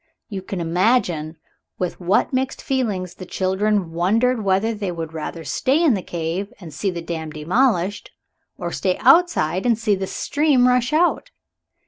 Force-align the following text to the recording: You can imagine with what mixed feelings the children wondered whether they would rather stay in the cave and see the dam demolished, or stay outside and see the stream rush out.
You 0.29 0.41
can 0.41 0.59
imagine 0.59 1.37
with 1.77 1.99
what 1.99 2.33
mixed 2.33 2.59
feelings 2.59 3.13
the 3.13 3.25
children 3.27 3.91
wondered 3.91 4.43
whether 4.43 4.73
they 4.73 4.91
would 4.91 5.13
rather 5.13 5.43
stay 5.43 5.79
in 5.83 5.93
the 5.93 6.01
cave 6.01 6.51
and 6.59 6.73
see 6.73 6.89
the 6.89 7.03
dam 7.03 7.29
demolished, 7.29 8.09
or 8.57 8.71
stay 8.71 8.97
outside 8.97 9.63
and 9.63 9.77
see 9.77 9.93
the 9.93 10.07
stream 10.07 10.67
rush 10.67 10.91
out. 10.91 11.29